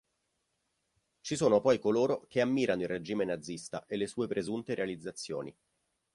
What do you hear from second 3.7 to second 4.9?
e le sue presunte